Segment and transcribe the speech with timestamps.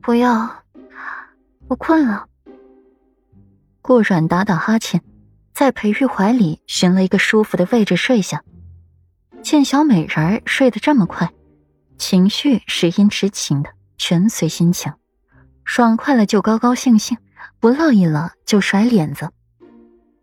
[0.00, 0.64] 不要，
[1.68, 2.26] 我困了。
[3.82, 5.02] 顾软打打哈欠，
[5.54, 8.42] 在裴玉怀里寻了一个舒服的位置睡下。
[9.42, 11.32] 见小美人儿睡得这么快，
[11.96, 14.92] 情绪时阴时晴的，全随心情。
[15.64, 17.18] 爽快了就高高兴兴，
[17.60, 19.30] 不乐意了就甩脸子。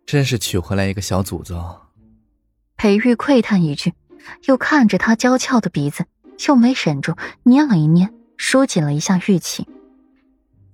[0.04, 1.80] 真是娶回来一个小祖宗。
[2.76, 3.94] 裴玉喟叹一句，
[4.44, 6.04] 又看着他娇俏的鼻子，
[6.46, 9.66] 又没忍住捏了一捏，舒紧了一下玉气。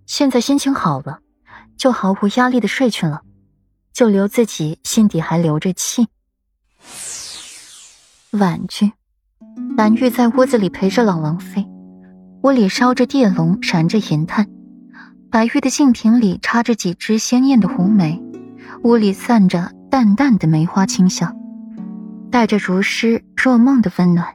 [0.07, 1.21] 现在心情好了，
[1.77, 3.23] 就毫无压力的睡去了，
[3.93, 6.09] 就留自己心底还留着气。
[8.33, 8.93] 晚君，
[9.77, 11.67] 蓝玉在屋子里陪着老王妃，
[12.43, 14.49] 屋里烧着地龙，燃着银炭，
[15.31, 18.23] 白玉的净瓶里插着几枝鲜艳的红梅，
[18.85, 21.37] 屋里散着淡淡的梅花清香。
[22.31, 24.35] 带着如诗若梦的温暖，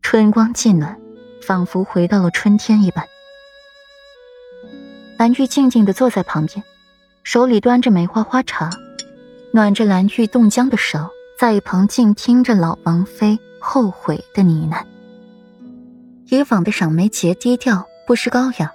[0.00, 0.98] 春光渐暖，
[1.40, 3.06] 仿佛回到了春天一般。
[5.18, 6.62] 蓝玉静静的坐在旁边，
[7.22, 8.70] 手里端着梅花花茶，
[9.52, 14.84] 暖着蓝玉冻僵的手，在一旁静听着老王妃后悔的呢喃。
[16.28, 18.72] 以往的赏梅节低调不失高雅，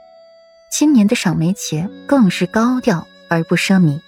[0.71, 3.99] 今年的赏梅节更是高调而不奢靡。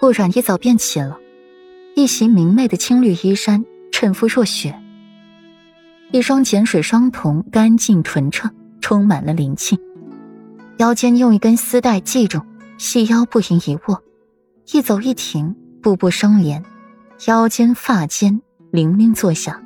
[0.00, 1.18] 顾阮一早便起了。
[1.96, 4.72] 一袭明媚的青绿衣衫，衬肤若雪；
[6.14, 8.48] 一双碱水双瞳，干净纯澈，
[8.80, 9.76] 充满了灵气。
[10.76, 12.40] 腰间用一根丝带系住，
[12.78, 14.00] 细腰不盈一握，
[14.72, 16.64] 一走一停，步步生莲，
[17.26, 19.60] 腰间发间铃铃作响。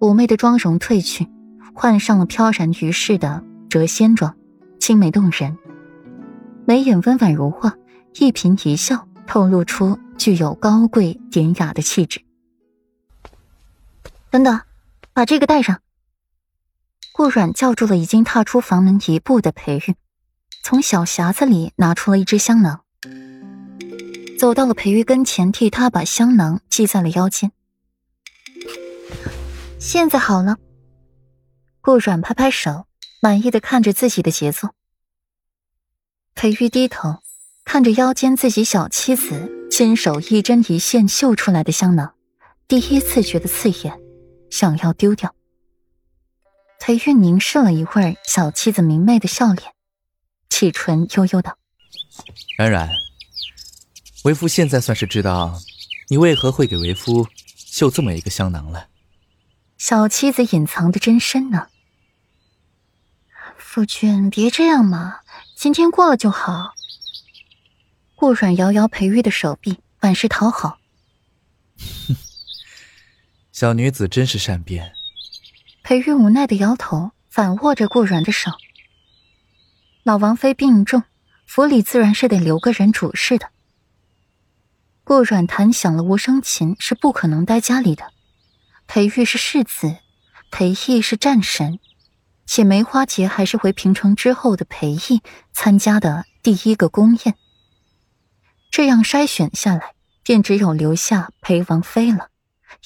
[0.00, 1.26] 妩媚的妆容褪去，
[1.72, 4.36] 换上了飘然于世的谪仙妆，
[4.78, 5.56] 清美动人。
[6.66, 7.72] 眉眼温婉如画，
[8.18, 9.98] 一颦一笑透露出。
[10.18, 12.20] 具有高贵典雅的气质。
[14.30, 14.60] 等等，
[15.16, 15.80] 把这个带上。
[17.14, 19.94] 顾阮叫住了已经踏出房门一步的裴玉，
[20.62, 22.82] 从小匣子里拿出了一支香囊，
[24.38, 27.50] 走到了裴玉跟前，替他把香囊系在了腰间。
[29.78, 30.58] 现在好了。
[31.80, 32.84] 顾阮拍拍手，
[33.22, 34.74] 满意的看着自己的杰作。
[36.34, 37.20] 裴玉低头
[37.64, 39.50] 看着腰间自己小妻子。
[39.70, 42.14] 亲手一针一线绣出来的香囊，
[42.68, 43.98] 第一次觉得刺眼，
[44.50, 45.34] 想要丢掉。
[46.78, 49.72] 裴玉凝视了一会儿小妻子明媚的笑脸，
[50.48, 51.56] 启唇悠悠道
[52.58, 52.90] ：“冉冉，
[54.24, 55.58] 为夫现在算是知道，
[56.08, 57.26] 你为何会给为夫
[57.56, 58.88] 绣这么一个香囊了。”
[59.78, 61.68] 小妻子隐藏的真深呢。
[63.58, 65.20] 夫君别这样嘛，
[65.56, 66.74] 今天过了就好。
[68.14, 70.78] 顾软摇摇裴玉的手臂，满是讨好。
[73.56, 74.92] 小女子真是善变。
[75.82, 78.50] 裴玉无奈的摇头，反握着顾阮的手。
[80.02, 81.04] 老王妃病重，
[81.46, 83.48] 府里自然是得留个人主事的。
[85.04, 88.12] 顾阮弹响了无声琴，是不可能待家里的。
[88.86, 89.96] 裴玉是世子，
[90.50, 91.78] 裴义是战神，
[92.44, 95.22] 且梅花节还是回平城之后的裴义
[95.54, 97.34] 参加的第一个宫宴。
[98.70, 102.28] 这样筛选下来，便只有留下裴王妃了，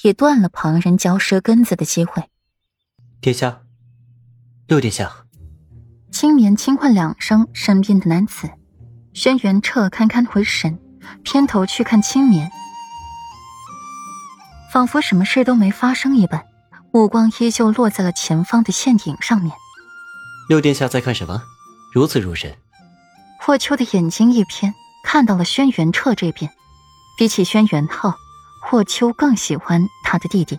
[0.03, 2.23] 也断了旁人嚼舌根子的机会。
[3.19, 3.61] 殿下，
[4.67, 5.11] 六殿下，
[6.11, 8.49] 青棉轻唤两声身边的男子，
[9.13, 10.79] 轩辕彻堪堪回神，
[11.23, 12.51] 偏头去看青棉，
[14.73, 16.45] 仿佛什么事都没发生一般，
[16.91, 19.51] 目光依旧落在了前方的陷阱上面。
[20.49, 21.43] 六殿下在看什么？
[21.93, 22.57] 如此入神。
[23.39, 24.73] 霍秋的眼睛一偏。
[25.03, 26.51] 看到了轩辕彻这边，
[27.17, 28.13] 比起轩辕浩，
[28.71, 30.57] 霍秋更喜欢他的弟弟。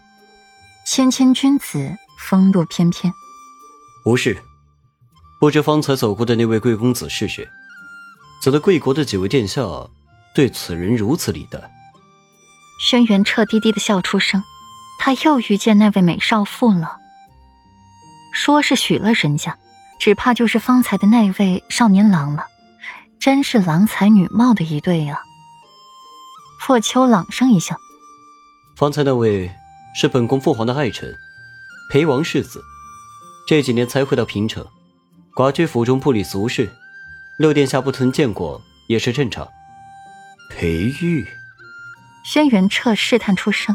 [0.87, 3.11] 谦谦君子，风度翩翩。
[4.05, 4.43] 无事，
[5.41, 7.49] 不知方才走过的那位贵公子是谁？
[8.43, 9.63] 怎的贵国的几位殿下
[10.35, 11.59] 对此人如此礼待？
[12.79, 14.43] 轩辕彻低低的笑出声，
[14.99, 16.99] 他又遇见那位美少妇了。
[18.35, 19.57] 说是许了人家，
[19.99, 22.45] 只怕就是方才的那位少年郎了。
[23.19, 25.23] 真是郎才女貌的一对呀！
[26.61, 27.75] 霍秋朗声一笑
[28.77, 29.51] ：“方才那位
[29.95, 31.15] 是本宫父皇的爱臣，
[31.91, 32.63] 裴王世子，
[33.47, 34.67] 这几年才回到平城，
[35.35, 36.71] 寡居府中不理俗事，
[37.39, 39.47] 六殿下不曾见过也是正常。”
[40.51, 41.27] 裴玉，
[42.25, 43.75] 轩辕彻试探出声，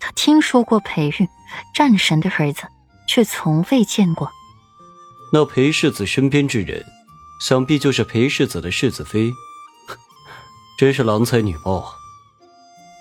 [0.00, 1.28] 他听说过裴玉，
[1.74, 2.62] 战神的儿子，
[3.08, 4.30] 却从未见过。
[5.32, 6.84] 那裴世子身边之人。
[7.40, 9.30] 想必就是裴世子的世子妃，
[10.78, 11.90] 真是郎才女貌啊！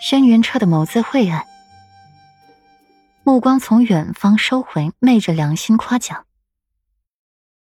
[0.06, 1.46] 轩辕彻的眸子晦暗，
[3.24, 6.26] 目光从远方收回，昧着良心夸奖。